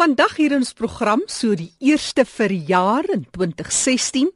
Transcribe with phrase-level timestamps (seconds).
[0.00, 4.30] Vandag hier ons program, so die eerste verjaar in 2016,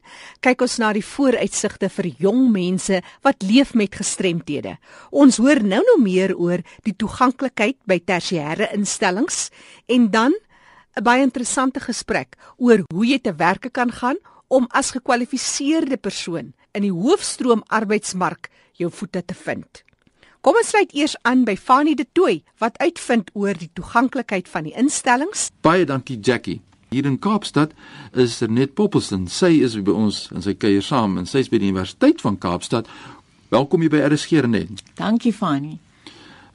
[0.44, 4.74] kyk ons na die vooruitsigte vir jong mense wat leef met gestremthede.
[5.08, 9.46] Ons hoor nou nog meer oor die toeganklikheid by tersiêre instellings
[9.88, 10.36] en dan
[11.00, 16.52] 'n baie interessante gesprek oor hoe jy te werke kan gaan om as gekwalifiseerde persoon
[16.74, 19.84] in die hoofstroom arbeidsmark jou voete te vind.
[20.44, 24.66] Kom ons sluit eers aan by Fanie de Tooi wat uitvind oor die toeganklikheid van
[24.68, 25.46] die instellings.
[25.64, 26.58] Baie dankie Jackie.
[26.92, 27.72] Hier in Kaapstad
[28.12, 29.24] is er net Poppelson.
[29.24, 32.36] Sy is by ons en sy kuier saam en sy is by die Universiteit van
[32.36, 32.92] Kaapstad.
[33.56, 34.84] Welkom hier by RSG net.
[35.00, 35.78] Dankie Fanie.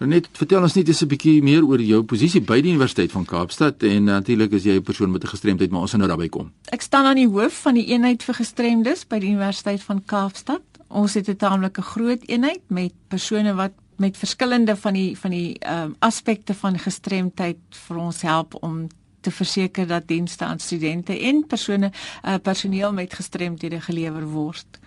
[0.05, 3.83] Net vertel ons net 'n bietjie meer oor jou posisie by die Universiteit van Kaapstad
[3.83, 6.51] en natuurlik is jy 'n persoon met 'n gestremdheid, maar ons gaan nou daarby kom.
[6.71, 10.61] Ek staan aan die hoof van die eenheid vir gestremdes by die Universiteit van Kaapstad.
[10.89, 15.59] Ons het 'n taamlike groot eenheid met persone wat met verskillende van die van die
[15.59, 18.87] ehm um, aspekte van gestremdheid vir ons help om
[19.21, 24.79] te verseker dat dienste aan studente en persone uh, personeel met gestremdhede gelewer word.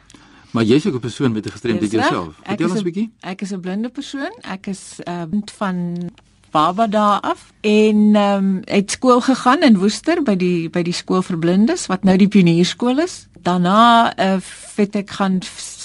[0.51, 2.35] Maar jy's ook 'n persoon met 'n gestremdheid jouself.
[2.43, 3.11] Vertel ons 'n bietjie.
[3.21, 4.33] Ek is 'n blinde persoon.
[4.41, 6.11] Ek is ehm uh, van
[6.51, 11.23] Barbara af en ehm um, het skool gegaan in Woester by die by die skool
[11.23, 13.27] vir blindes wat nou die pionierskool is.
[13.43, 14.41] Daarna uh,
[14.77, 15.43] het ek gaan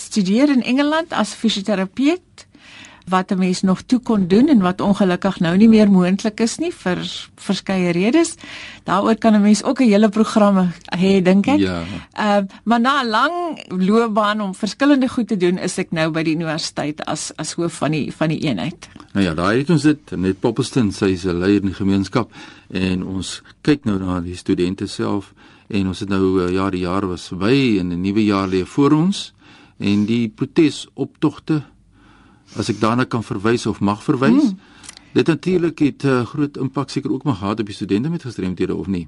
[0.07, 2.47] studeer in Engeland as fisioterapeut
[3.07, 6.57] wat 'n mens nog toe kon doen en wat ongelukkig nou nie meer moontlik is
[6.57, 6.97] nie vir
[7.35, 8.35] verskeie redes.
[8.83, 11.59] Daaroor kan 'n mens ook 'n hele programme hê dink ek.
[11.59, 11.83] Ja.
[12.13, 13.33] Ehm uh, maar na 'n lang
[13.67, 17.73] loopbaan om verskillende goed te doen, is ek nou by die universiteit as as hoof
[17.73, 18.89] van die van die eenheid.
[19.13, 22.31] Nou ja, daar het ons dit net Poppelston, sy is 'n leier in die gemeenskap
[22.71, 25.33] en ons kyk nou na die studente self
[25.67, 28.65] en ons het nou uh, ja, die jaar was verby en 'n nuwe jaar lê
[28.65, 29.33] voor ons
[29.77, 31.61] en die protesoptogte
[32.55, 34.49] as ek daarna kan verwys of mag verwys.
[34.49, 34.59] Hmm.
[35.17, 38.21] Dit natuurlik het 'n uh, groot impak seker ook maar gehad op die studente met
[38.21, 39.07] gestremdhede of nie.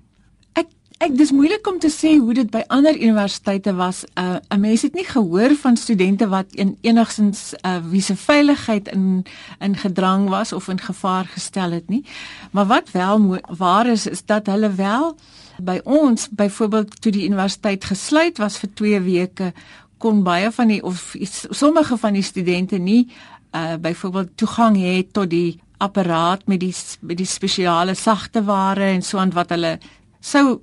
[0.54, 0.68] Ek
[0.98, 4.04] ek dis moeilik om te sê hoe dit by ander universiteite was.
[4.04, 8.16] 'n uh, 'n mens het nie gehoor van studente wat in enigsins uh, wie se
[8.16, 9.26] veiligheid in
[9.60, 12.06] in gedrang was of in gevaar gestel het nie.
[12.52, 15.16] Maar wat wel waar is is dat hulle wel
[15.62, 19.54] by ons byvoorbeeld toe die universiteit gesluit was vir 2 weke
[20.00, 21.16] kon baie van die of
[21.52, 23.08] sommige van die studente nie
[23.56, 29.02] uh byvoorbeeld toegang hê tot die apparaat met die met die spesiale sagte ware en
[29.02, 29.78] so aan wat hulle
[30.20, 30.60] sou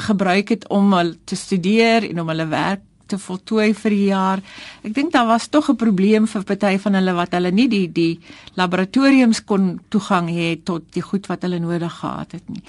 [0.00, 0.94] gebruik het om
[1.24, 2.80] te studeer en om hulle werk
[3.12, 4.40] te voltooi vir die jaar.
[4.86, 7.88] Ek dink daar was tog 'n probleem vir party van hulle wat hulle nie die
[7.92, 8.20] die
[8.54, 12.62] laboratoriums kon toegang hê tot die goed wat hulle nodig gehad het nie.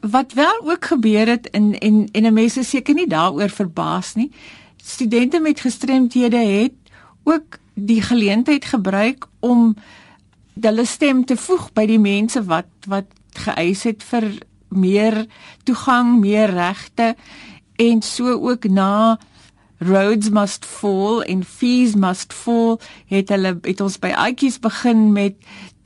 [0.00, 4.30] Wat wel ook gebeur het en en en mense seker nie daaroor verbaas nie
[4.84, 6.72] studente met gestremthede het
[7.24, 9.74] ook die geleentheid gebruik om
[10.60, 14.28] hulle stem te voeg by die mense wat wat geëis het vir
[14.68, 15.24] meer
[15.66, 17.14] toegang, meer regte
[17.80, 19.18] en so ook na
[19.78, 22.78] roads must fall and fees must fall
[23.10, 25.34] het hulle het ons by uitjies begin met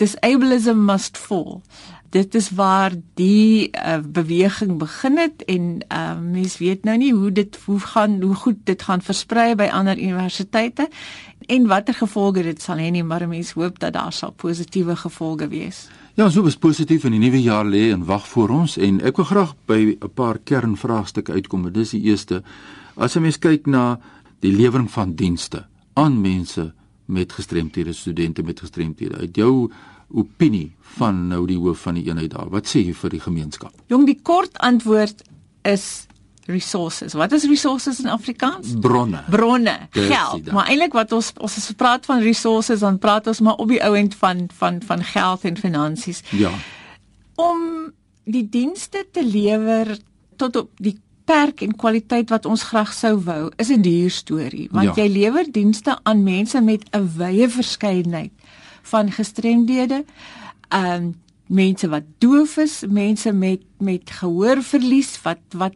[0.03, 1.63] disableism must fall
[2.11, 7.33] dit is waar die uh, beweging begin het en uh, mens weet nou nie hoe
[7.33, 10.89] dit hoe gaan hoe goed dit gaan versprei by ander universiteite
[11.47, 15.49] en watter gevolge dit sal hê nie maar mens hoop dat daar sal positiewe gevolge
[15.49, 15.89] wees.
[16.19, 19.21] Ja, so is positief in die nuwe jaar lê en wag vir ons en ek
[19.21, 21.63] wil graag by 'n paar kernvraagstukke uitkom.
[21.73, 22.43] Dit is die eerste.
[22.97, 24.01] As 'n mens kyk na
[24.41, 26.73] die lewering van dienste aan mense
[27.07, 29.17] met gestremthede, studente met gestremthede.
[29.19, 29.71] Uit jou
[30.09, 32.49] opinie van nou die hoof van die eenheid daar.
[32.51, 33.75] Wat sê jy vir die gemeenskap?
[33.93, 35.23] Jong, die kort antwoord
[35.69, 36.09] is
[36.49, 37.13] resources.
[37.13, 38.73] Wat is resources in Afrikaans?
[38.81, 39.21] Bronne.
[39.29, 40.53] Bronne, geld.
[40.53, 43.83] Maar eintlik wat ons ons as praat van resources dan praat ons maar op die
[43.85, 46.23] ouend van van van geld en finansies.
[46.33, 46.53] Ja.
[47.37, 47.93] Om
[48.25, 49.99] die dienste te lewer
[50.37, 50.97] tot op die
[51.29, 55.05] perk en kwaliteit wat ons graag sou wou, is 'n duur storie, want ja.
[55.05, 58.33] jy lewer dienste aan mense met 'n wye verskeidenheid
[58.89, 60.05] van gestremdhede.
[60.69, 61.15] Ehm um,
[61.49, 65.75] mense wat doof is, mense met met gehoorverlies wat wat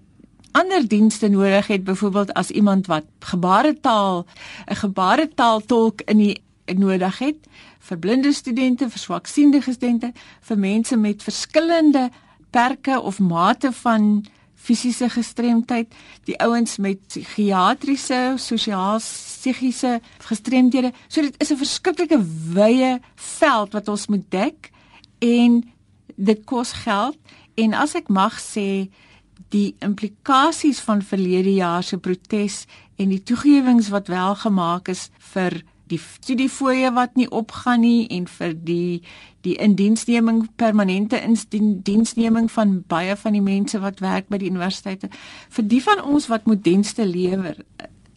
[0.53, 4.26] ander dienste nodig het, byvoorbeeld as iemand wat gebaretaal
[4.67, 6.43] 'n gebaretaaltolk in die
[6.75, 7.37] nodig het
[7.79, 12.11] vir blinde studente, vir swaksiende studente, vir mense met verskillende
[12.50, 14.25] perke of mate van
[14.62, 15.91] fisiese gestremdheid,
[16.29, 19.99] die ouens met psigiatriese, sosiaal psigiese
[20.29, 20.93] gestremdhede.
[21.09, 22.19] So dit is 'n verskriklike
[22.55, 24.70] wye veld wat ons moet dek
[25.19, 25.62] en
[26.17, 27.19] dit kos geld
[27.55, 28.88] en as ek mag sê
[29.53, 32.67] die implikasies van verlede jaar se protes
[32.97, 38.26] en die toegewings wat wel gemaak is vir die studiefooie wat nie opgaan nie en
[38.26, 39.02] vir die
[39.43, 45.11] die indiensneming permanente indiensneming van baie van die mense wat werk by die universiteite
[45.50, 47.58] vir die van ons wat moet dienste lewer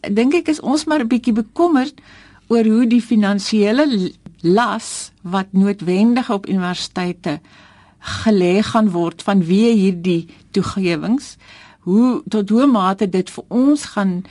[0.06, 2.00] dink ek is ons maar 'n bietjie bekommerd
[2.48, 4.12] oor hoe die finansiële
[4.42, 7.40] las wat noodwendig op universiteite
[8.22, 11.36] gelê gaan word vanweë hierdie toegewings
[11.86, 14.22] hoe tot hoe mate dit vir ons gaan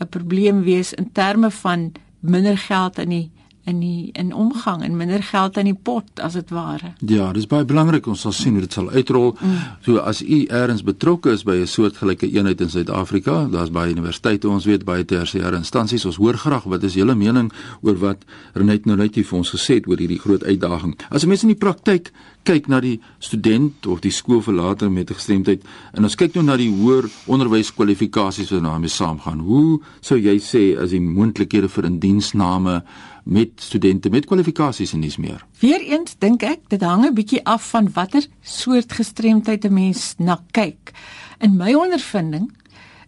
[0.00, 1.92] 'n probleem wees in terme van
[2.28, 3.30] minder geld in die
[3.66, 6.92] in die in omgang en minder geld in die pot as dit ware.
[7.06, 9.34] Ja, dis baie belangrik ons sal sien hoe dit sal uitrol.
[9.40, 9.56] Mm.
[9.86, 14.48] So as u eers betrokke is by 'n soortgelyke eenheid in Suid-Afrika, daar's baie universiteite,
[14.48, 16.04] ons weet baie tersiêre instansies.
[16.04, 17.52] Ons hoor graag wat is julle mening
[17.82, 18.24] oor wat
[18.54, 20.96] Renet nou net vir ons gesê het oor hierdie groot uitdaging.
[21.10, 22.12] As 'n mens in die praktyk
[22.44, 26.70] kyk na die student of die skoolverlater met gestremdheid en ons kyk nou na die
[26.70, 29.40] hoër onderwyskwalifikasies wat daarmee saamgaan.
[29.40, 32.82] Hoe sou jy sê as die moontlikhede vir indiensname
[33.26, 35.42] met studente met kwalifikasies en dis meer.
[35.58, 40.38] Weereens dink ek dit hang 'n bietjie af van watter soort gestremdheid 'n mens na
[40.50, 40.92] kyk.
[41.38, 42.52] In my ondervinding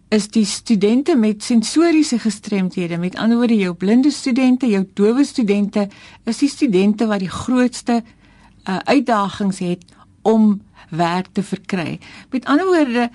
[0.09, 5.89] is die studente met sensoriese gestremthede, met ander woorde jou blinde studente, jou dowe studente,
[6.23, 9.85] is die studente wat die grootste uh, uitdagings het
[10.21, 11.99] om werk te verkry.
[12.31, 13.09] Met ander woorde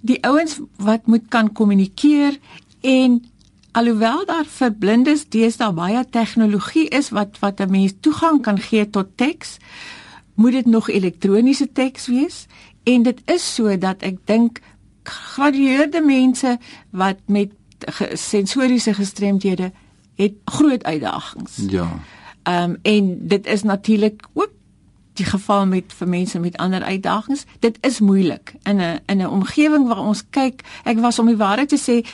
[0.00, 2.38] die ouens wat moet kan kommunikeer
[2.80, 3.24] en
[3.72, 8.90] Alhoewel daar vir blindes deesdae baie tegnologie is wat wat 'n mens toegang kan gee
[8.90, 9.56] tot teks,
[10.34, 12.46] moet dit nog elektroniese teks wees
[12.82, 14.60] en dit is so dat ek dink
[15.02, 16.58] gradueerde mense
[16.90, 17.50] wat met
[18.12, 19.72] sensoriese gestremdhede
[20.14, 21.56] het groot uitdagings.
[21.68, 21.88] Ja.
[22.42, 24.50] Ehm um, en dit is natuurlik ook
[25.12, 27.44] die geval met vir mense met ander uitdagings.
[27.58, 30.62] Dit is moeilik in 'n in 'n omgewing waar ons kyk.
[30.84, 32.06] Ek was om die waarheid te sê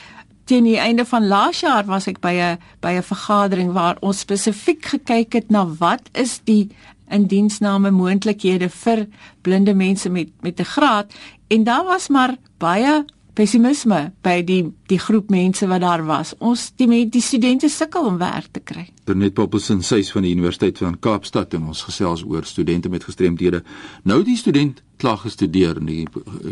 [0.47, 4.19] teen die einde van laas jaar was ek by 'n by 'n vergadering waar ons
[4.19, 6.69] spesifiek gekyk het na wat is die
[7.09, 9.07] indiensname moontlikhede vir
[9.41, 11.13] blinde mense met met 'n graad.
[11.47, 13.05] En daar was maar baie
[13.37, 16.33] pessimisme by die die groep mense wat daar was.
[16.39, 18.87] Ons die met die studente sukkel om werk te kry.
[19.05, 23.61] Ternet Poppelsen sês van die Universiteit van Kaapstad en ons gesels oor studente met gestremdhede.
[24.03, 26.07] Nou die student klaar gestudeer en die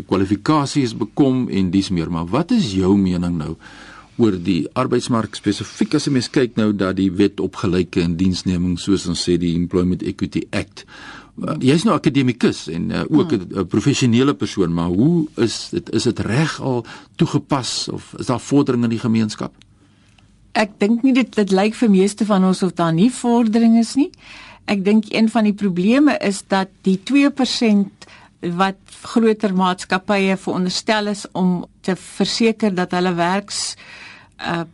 [0.06, 3.56] kwalifikasies bekom en dis meer, maar wat is jou mening nou
[4.16, 8.16] oor die arbeidsmark spesifiek as 'n mens kyk nou dat die wet op gelyke in
[8.16, 10.86] diensneming soos ons sê die Employment Equity Act
[11.42, 13.66] uh, jy's nou akademikus en uh, ook 'n hmm.
[13.66, 16.84] professionele persoon maar hoe is dit is dit reg al
[17.16, 19.52] toegepas of is daar vordering in die gemeenskap
[20.56, 23.94] Ek dink nie dit dit lyk vir meeste van ons of daar nie vordering is
[23.94, 24.10] nie
[24.66, 28.06] Ek dink een van die probleme is dat die 2%
[28.58, 33.76] wat groter maatskappye veronderstel is om te verseker dat hulle werks
[34.38, 34.64] uh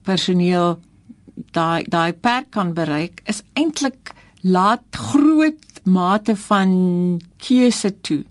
[0.00, 0.78] personeel
[1.52, 8.24] daai daai perk kan bereik is eintlik laat groot mate van keuse toe.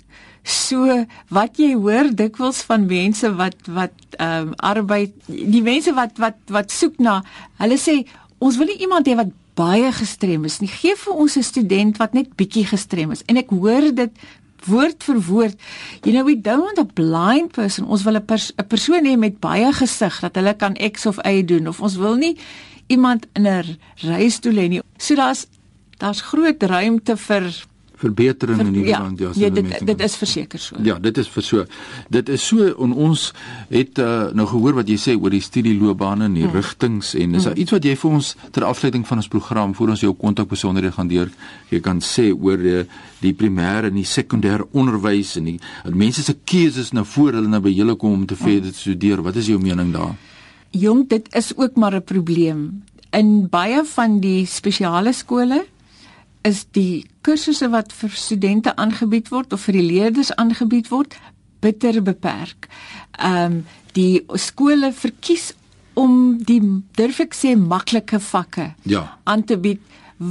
[0.43, 6.17] So wat jy hoor dikwels van mense wat wat ehm um, arbeid die mense wat
[6.17, 7.21] wat wat soek na
[7.61, 8.01] hulle sê
[8.39, 10.71] ons wil nie iemand hê wat baie gestrem is nie.
[10.71, 13.23] Gee vir ons 'n student wat net bietjie gestrem is.
[13.27, 14.11] En ek hoor dit
[14.65, 15.57] woord vir woord.
[16.03, 17.85] You know we don't want a blind person.
[17.85, 21.43] Ons wil 'n pers persoon hê met baie gesig dat hulle kan X of Y
[21.43, 22.37] doen of ons wil nie
[22.87, 24.81] iemand in 'n reistool hê nie.
[24.97, 25.47] So daar's
[25.99, 27.51] daar's groot ruimte vir
[27.99, 29.31] verbetering in hierdie ja, land ja.
[29.35, 30.79] Ja, dit dit is verseker so.
[30.85, 31.65] Ja, dit is vir so.
[32.11, 33.25] Dit is so en ons
[33.71, 36.55] het uh, nou gehoor wat jy sê oor die studieloopbane en die hmm.
[36.55, 37.63] rigtings en is daar hmm.
[37.65, 40.95] iets wat jy vir ons ter afsluiting van ons program voor ons jou kontak besonderhede
[40.95, 41.33] gaan deur
[41.73, 42.85] jy kan sê oor die
[43.19, 45.57] die primêre en die sekondêre onderwys en die
[45.91, 48.45] mense se keuses nou voor hulle nou by julle kom om te hmm.
[48.47, 49.23] verder studeer.
[49.25, 50.15] Wat is jou mening daar?
[50.71, 52.83] Jong, dit is ook maar 'n probleem.
[53.11, 55.65] In baie van die spesiale skole
[56.47, 61.17] is die kursusse wat vir studente aangebied word of vir die leerders aangebied word
[61.59, 62.69] bitter beperk.
[63.17, 63.65] Ehm um,
[63.97, 65.49] die skole verkies
[65.97, 66.61] om die
[66.95, 69.01] durf ek sê maklike vakke ja.
[69.25, 69.81] aan te bied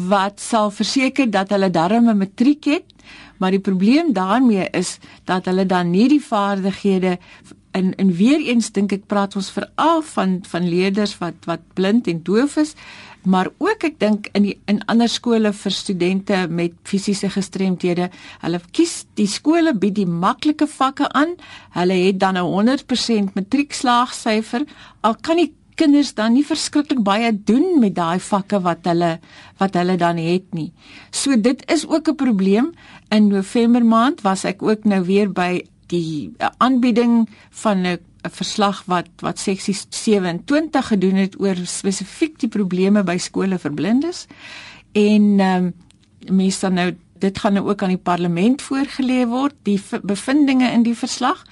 [0.09, 2.87] wat sal verseker dat hulle darm 'n matriek het,
[3.39, 7.19] maar die probleem daarmee is dat hulle dan nie die vaardighede
[7.71, 12.07] en en weer eens dink ek praat ons veral van van leerders wat wat blind
[12.07, 12.75] en doof is
[13.23, 18.11] maar ook ek dink in die, in ander skole vir studente met fisiese gestremthede.
[18.43, 21.37] Hulle kies die skole bied die maklike vakke aan.
[21.77, 24.67] Hulle het dan 'n 100% matriekslaagsyfer.
[25.03, 29.19] Al kan die kinders dan nie verskriklik baie doen met daai vakke wat hulle
[29.59, 30.73] wat hulle dan het nie.
[31.11, 32.73] So dit is ook 'n probleem.
[33.11, 38.83] In November maand was ek ook nou weer by die aanbieding van 'n 'n verslag
[38.87, 44.27] wat wat seksie 27 gedoen het oor spesifiek die probleme by skole vir blindes.
[44.93, 45.75] En ehm um,
[46.29, 50.83] mense dan nou dit gaan nou ook aan die parlement voorgelê word, die bevindinge in
[50.83, 51.45] die verslag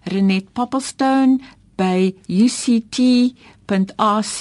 [0.06, 1.38] Renet Popplestone
[1.76, 4.38] by uct.ac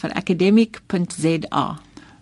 [0.00, 1.66] vir academic.za.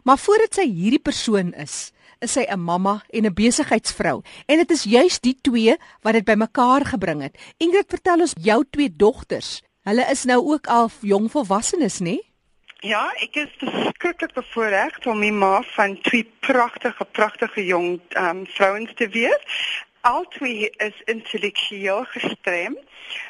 [0.04, 4.72] Maar voordat sy hierdie persoon is, is sy 'n mamma en 'n besigheidsvrou en dit
[4.72, 7.38] is juis die twee wat dit bymekaar gebring het.
[7.58, 9.62] Ingrid, vertel ons jou twee dogters.
[9.84, 12.18] Hulle is nou ook al jong volwassenes, nê?
[12.86, 18.94] Ja, ek is verskriklik bevoorreg om die ma van twee pragtige, pragtige jong um, vrouens
[18.96, 22.80] te wees albei is intellektueel gestremd.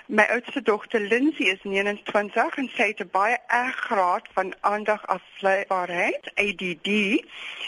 [0.07, 6.31] My oudste dogter Lindsay is 29 en sy het 'n baie erg graad van aandagafleibaarheid,
[6.35, 6.89] ADD,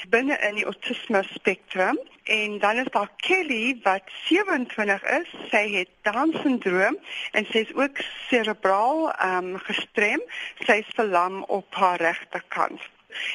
[0.10, 2.00] binne in die autisme spektrum.
[2.24, 5.30] En dan is daar Kelly wat 27 is.
[5.50, 6.98] Sy het Down-sindroom
[7.32, 7.98] en sy is ook
[8.30, 10.22] serebraal ehm um, gestrem.
[10.60, 12.82] Sy is verlam op haar regterkant.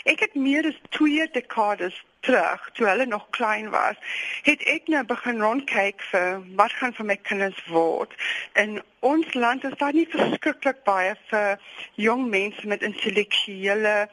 [0.04, 3.97] Ek het meer as 2 dekades terug toe hulle nog klein was,
[4.43, 8.14] het ek nou begin rondkyk vir wat gaan vir my kinders word.
[8.61, 11.61] In ons land is daar nie verskriklik baie vir
[12.00, 14.09] jong mense met intellektuele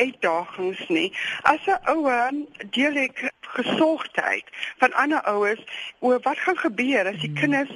[0.00, 1.10] uitdagings nie.
[1.42, 2.32] As 'n ouer
[2.70, 4.44] deel ek gesorgdheid
[4.78, 5.64] van ander ouers
[5.98, 7.40] oor wat gaan gebeur as die hmm.
[7.40, 7.74] kinders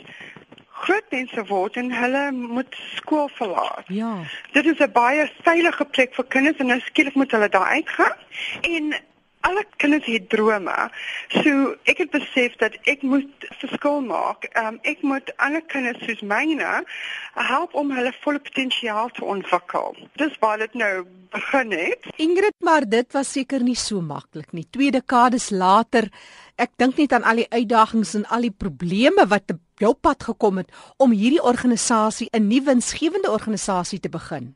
[0.85, 3.89] groot mense word en hulle moet skool verlaat.
[3.89, 4.13] Ja.
[4.53, 8.17] Dit is 'n baie veilige plek vir kinders en nou skielik moet hulle daar uitgaan.
[8.61, 8.95] En
[9.45, 10.77] alle kinders het drome.
[11.29, 14.49] So ek het besef dat ek moet verskil maak.
[14.61, 16.81] Um, ek moet ander kinders soos myne
[17.35, 19.97] help om hulle volle potensiaal te ontwikkel.
[20.21, 20.95] Dis waar dit nou
[21.35, 22.09] begin het.
[22.17, 24.67] Ingrid, maar dit was seker nie so maklik nie.
[24.71, 26.09] Twee dekades later,
[26.57, 30.29] ek dink net aan al die uitdagings en al die probleme wat op jou pad
[30.31, 30.71] gekom het
[31.03, 34.55] om hierdie organisasie 'n nuwe winsgewende organisasie te begin.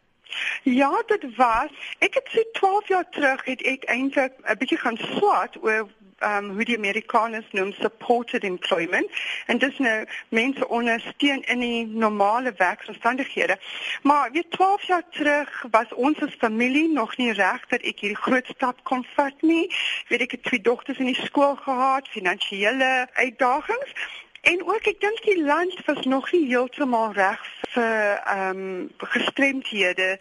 [0.62, 1.70] Ja, dit was.
[1.98, 5.88] Ek het so 12 jaar terug het ek eintlik 'n bietjie gaan swat oor
[6.20, 9.10] um, hoe die Amerikaners noem supported employment
[9.46, 13.58] en dis nou mense ondersteun in die normale werksomstandighede.
[14.02, 18.22] Maar weer 12 jaar terug was ons as familie nog nie reg dat ek hierdie
[18.22, 19.74] groot stap kon vat nie.
[20.08, 23.92] Weet ek het twee dogters in die skool gehad, finansiële uitdagings
[24.40, 27.42] En ook ek dink die land was nog nie heeltemal reg
[27.74, 30.18] vir ehm um, gestremdhede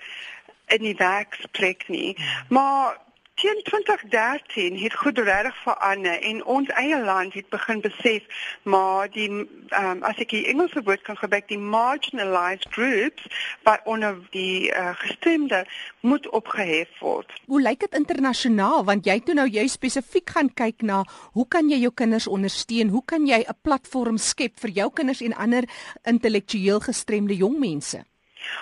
[0.68, 2.18] in die werksplek nie.
[2.50, 2.98] Maar
[3.38, 8.24] Teen 2013 het goed regtig verander en ons eie land het begin besef
[8.64, 13.30] maar die um, as ek die Engelse woord kan gebruik die marginalized groups
[13.70, 15.62] wat onder die uh, gestemde
[16.02, 17.38] moet opgehef word.
[17.46, 21.04] Hoe lyk dit internasionaal want jy toe nou jy spesifiek gaan kyk na
[21.38, 22.90] hoe kan jy jou kinders ondersteun?
[22.90, 25.70] Hoe kan jy 'n platform skep vir jou kinders en ander
[26.10, 28.02] intellektueel gestremde jong mense?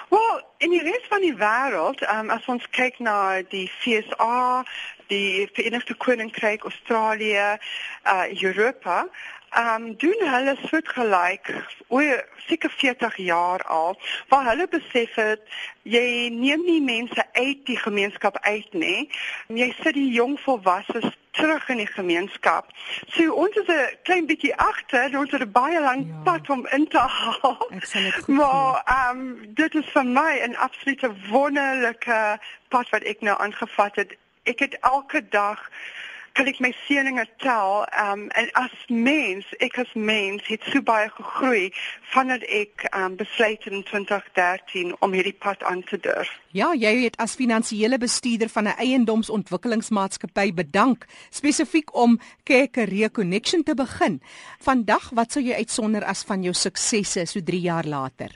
[0.09, 4.63] Wel, in die res van die wêreld, um, as ons kyk na die FSA,
[5.07, 7.57] die Verenigde Koninkryk, Australië,
[8.05, 9.07] uh Europa,
[9.57, 11.51] um doen hulle soortgelyk
[11.87, 13.99] oor seker 40 jaar al
[14.29, 15.41] waar hulle besef het
[15.83, 19.09] jy neem nie mense uit die gemeenskap uit nie
[19.47, 22.69] jy sit die jong volwasses terug in die gemeenskap.
[23.07, 26.21] So ons is 'n klein bietjie agter, ons het 'n baie lang ja.
[26.23, 27.69] pad om in te haal.
[28.27, 33.95] Maar ehm um, dit is vir my 'n absolute wonderlike pad wat ek nou aangevat
[33.95, 34.17] het.
[34.43, 35.69] Ek het elke dag
[36.35, 41.07] kan ek my seëninge tel um en as mens ek as mens het so baie
[41.15, 41.69] gegroei
[42.11, 46.31] vandat ek um besluit in 2013 om hierdie pad aan te durf.
[46.55, 53.73] Ja, jy het as finansiële bestuurder van 'n eiendomsontwikkelingsmaatskappy bedank spesifiek om Career Connection te
[53.73, 54.21] begin.
[54.59, 58.29] Vandag wat sou jy uitsonder as van jou suksesse so 3 jaar later?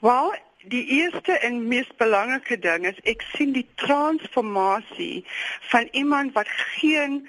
[0.00, 5.22] Wel, Die eerste en mees belangrike ding is ek sien die transformasie
[5.70, 7.22] van iemand wat geen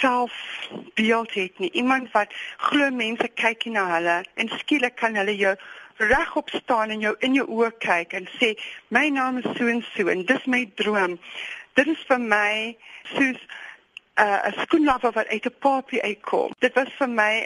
[0.00, 5.52] selfbeeld het nie, iemand wat glo mense kyk na hulle en skielik kan hulle jou
[6.00, 8.54] regop staan en jou in jou oë kyk en sê
[8.88, 11.18] my naam is so en so en dis my droom.
[11.76, 12.52] Dit is vir my
[13.12, 13.44] soos
[14.16, 16.56] uh, 'n skoenlapper wat uit 'n papie uitkom.
[16.64, 17.44] Dit was vir my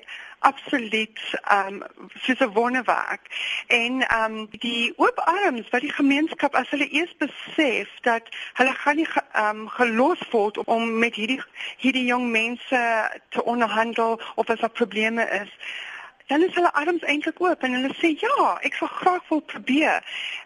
[0.51, 1.21] absoluut
[1.57, 1.83] um
[2.25, 3.25] soos 'n wonderwerk.
[3.67, 8.97] En um die oop arms wat die gemeenskap as hulle eers besef dat hulle gaan
[8.97, 11.43] nie ge, um gelos word om met hierdie
[11.77, 12.81] hierdie jong mense
[13.29, 15.53] te onderhandel of as daar probleme is.
[16.27, 20.01] Dan is hulle arms eintlik oop en hulle sê ja, ek sal graag wil probeer.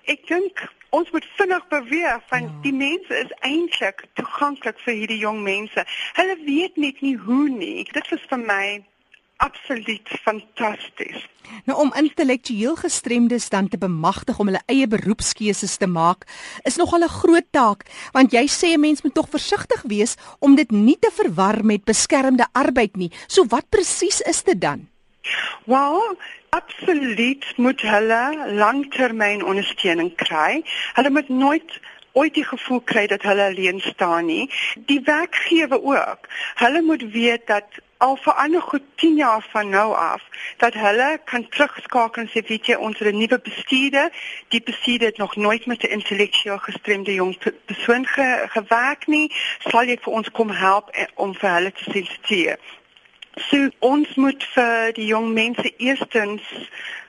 [0.05, 2.55] Ek dink ons moet vinnig beweeg van ja.
[2.62, 5.85] die mense is eintlik toeganklik vir hierdie jong mense.
[6.19, 7.85] Hulle weet net nie hoe nie.
[7.93, 8.64] Dit is vir my
[9.38, 11.26] absoluut fantasties.
[11.64, 16.27] Nou om intellektueel gestremdes dan te bemagtig om hulle eie beroepskeuses te maak,
[16.68, 20.55] is nogal 'n groot taak, want jy sê 'n mens moet tog versigtig wees om
[20.55, 23.12] dit nie te verwar met beskermde arbeid nie.
[23.27, 24.88] So wat presies is dit dan?
[25.64, 26.16] Wel,
[26.48, 30.62] absoluut moet hulle langtermyn ondersteuning kry.
[30.94, 31.81] Hulle moet nooit
[32.12, 34.51] ooit die gevoel kry dat hulle alleen staan nie.
[34.87, 36.29] Die werkgewer ook.
[36.55, 37.64] Hulle moet weet dat
[37.98, 40.22] al vir ander goed 10 jaar van nou af
[40.56, 44.11] dat hulle kan terugskakel en sê weet jy ons het 'n nuwe bestuurder.
[44.48, 49.32] Die bestuurder het nog nooit met 'n intellektueel gestremde jong persoon ge, gewerk nie.
[49.58, 52.58] Sal jy vir ons kom help en, om vir hulle te sensitiseer?
[53.34, 56.42] So ons moet vir die jong mense eerstens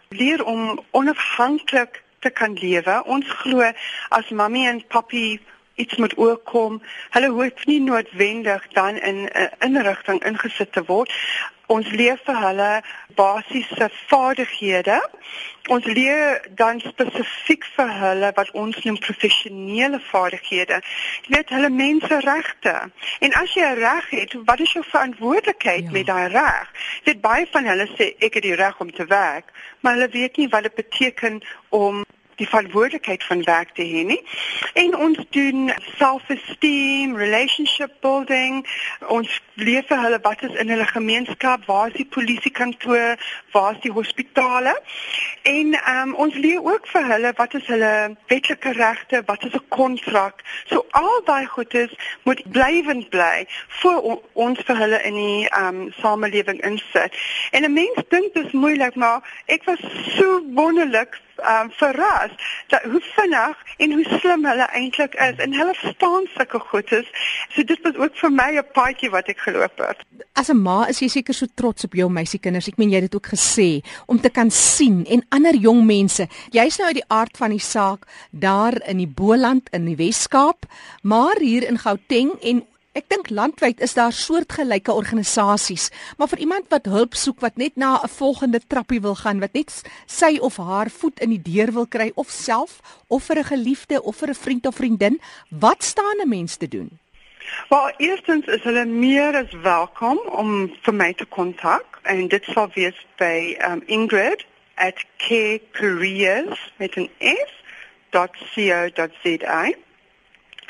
[0.10, 3.04] leer om onafhanklik te kan lewe.
[3.06, 3.71] Ons glo
[4.10, 5.39] as mammy en papi
[5.80, 6.82] iets moet oorkom.
[7.15, 11.12] Hulle hoef nie noodwendig dan in 'n uh, inrigting ingesit te word.
[11.70, 12.70] Ons leer vir hulle
[13.15, 14.98] basiese vaardighede.
[15.70, 20.82] Ons leer dan spesifiek vir hulle wat ons noem professionele vaardighede.
[21.28, 22.74] Jy weet hulle menseregte.
[23.20, 25.92] En as jy 'n reg het, wat is jou verantwoordelikheid ja.
[25.92, 26.68] met daai reg?
[27.04, 30.38] Weet baie van hulle sê ek het die reg om te werk, maar hulle weet
[30.38, 32.06] nie wat dit beteken om
[32.39, 34.21] die verantwoordelikheid van werk te hê nie.
[34.80, 38.63] En ons doen self-esteem, relationship building,
[39.08, 43.19] ons leer vir hulle wat is in hulle gemeenskap, waar is die polisiekantoor,
[43.52, 44.75] waar is die hospitale?
[45.47, 47.93] En um, ons leer ook vir hulle wat is hulle
[48.32, 50.43] wetlike regte, wat is 'n kontrak.
[50.71, 51.91] So al daai goedes
[52.23, 53.47] moet blywend bly
[53.82, 57.13] voor ons vir hulle in die um, samelewing insit.
[57.52, 59.80] En 'n mens dink dit is moeilik, maar ek was
[60.17, 62.32] so wonderlik um, verras
[62.67, 67.08] dat hoe vinnig en hoe slim hulle eintlik is en hulle verstaan sulke goedes.
[67.49, 69.99] So dit was ook vir my 'n paadjie wat ek geloop het.
[70.34, 72.67] As 'n ma is jy seker so trots op jou meisiekinders.
[72.67, 76.28] Ek meen jy het dit ook gesê om te kan sien en ander jong mense.
[76.49, 80.65] Jy's nou uit die aard van die saak daar in die Boland in die Wes-Kaap,
[81.02, 82.65] maar hier in Gauteng en
[82.97, 87.75] Ek dink landwyd is daar soortgelyke organisasies, maar vir iemand wat hulp soek wat net
[87.78, 91.71] na 'n volgende trappie wil gaan, wat net sy of haar voet in die deur
[91.71, 95.84] wil kry of self of vir 'n geliefde of vir 'n vriend of vriendin, wat
[95.84, 96.89] staan 'n mens te doen?
[97.69, 102.69] Wel, eerstens is hulle meer as welkom om vir my te kontak en dit sal
[102.73, 105.06] wees by um, Ingrid at
[105.71, 108.43] careers met 'n s.co.za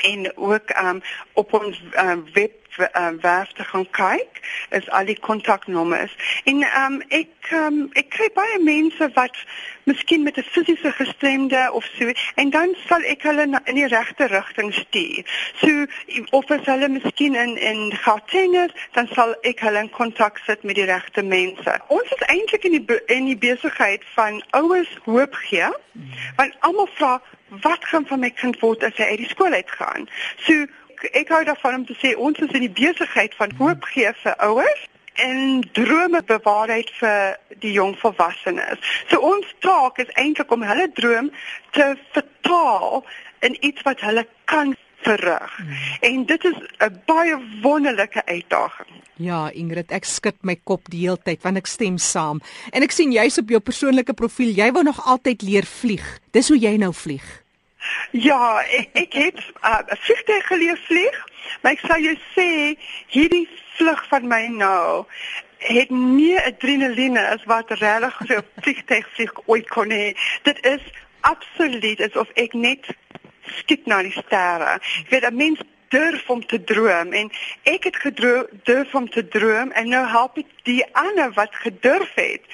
[0.02, 5.18] en ook um, op ons um, web um, werf te gaan kyk is al die
[5.18, 9.36] kontaknommers en um, ek um, ek kry baie mense wat
[9.90, 14.26] miskien met 'n fisiese gestremde of so en dan sal ek hulle in die regte
[14.26, 15.24] rigting stuur.
[15.60, 15.86] So
[16.30, 20.62] of as hulle miskien in in Gauteng is, dan sal ek hulle in kontak sit
[20.62, 21.80] met die regte mense.
[21.88, 25.70] Ons is eintlik in die in die besigheid van ouers hoop gee.
[26.36, 27.20] Want almal vra
[27.62, 30.08] wat gaan van my kind word as hy uit die skool uitgaan.
[30.46, 30.66] So
[31.16, 34.36] ek hou daarvan om te sê ons is in die besigheid van hoop gee vir
[34.46, 34.86] ouers
[35.20, 38.80] en drome bewaarheid vir die jong volwassenes.
[39.10, 41.32] So ons taak is eintlik om hulle droom
[41.76, 43.02] te vertaal
[43.46, 45.56] in iets wat hulle kan verrig.
[45.56, 45.76] Hmm.
[46.00, 48.88] En dit is 'n baie wonderlike uitdaging.
[49.16, 52.40] Ja, Ingrid, ek skud my kop die hele tyd want ek stem saam.
[52.72, 56.18] En ek sien jy's op jou persoonlike profiel, jy wou nog altyd leer vlieg.
[56.30, 57.39] Dis hoe jy nou vlieg.
[58.10, 61.18] Ja, ek ek het 'n uh, vliegtuig geleer vlieg,
[61.60, 65.04] maar ek sal jou sê hierdie vlug van my nou
[65.58, 70.16] het meer adrenaline as wat regtig so 'n vliegtuig vlieg ooit kon hê.
[70.42, 70.82] Dit is
[71.20, 72.86] absoluut asof ek net
[73.60, 74.80] skiet na die sterre.
[75.04, 77.30] Ek weet 'n mens durf om te droom en
[77.62, 82.14] ek het gedroom durf om te droom en nou help ek die ander wat gedurf
[82.14, 82.46] het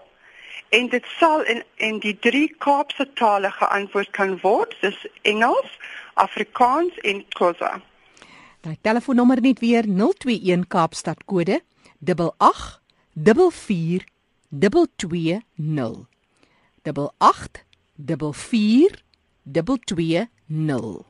[0.69, 5.79] en dit sal in in die drie Kaapse tale geantwoord kan word dis Engels,
[6.13, 7.81] Afrikaans en Xhosa.
[8.61, 11.61] Daai telefoonnommer net weer 021 Kaapstad kode
[11.99, 12.81] 88
[13.13, 14.03] 44
[14.55, 15.41] 22
[18.05, 21.09] 0 442220.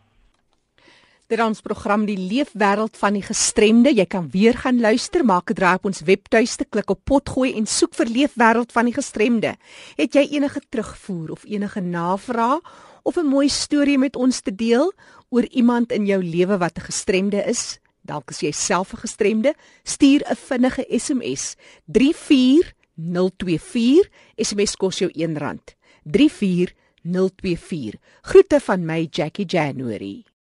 [1.30, 3.92] Dit ons program die leefwêreld van die gestremde.
[3.94, 7.68] Jy kan weer gaan luister, maak 'n draai op ons webtuiste, klik op potgooi en
[7.68, 9.56] soek vir leefwêreld van die gestremde.
[9.96, 12.60] Het jy enige terugvoer of enige navraag
[13.04, 14.94] of 'n mooi storie met ons te deel
[15.30, 17.80] oor iemand in jou lewe wat 'n gestremde is?
[18.02, 24.10] Dalk is jy self 'n gestremde, stuur 'n vinnige SMS 34024.
[24.36, 25.79] SMS kos jou R1.
[26.12, 28.00] 34024.
[28.22, 30.30] Groete van my Jackie January.